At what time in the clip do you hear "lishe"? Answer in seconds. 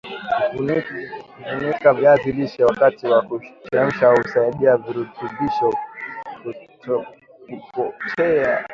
2.31-2.63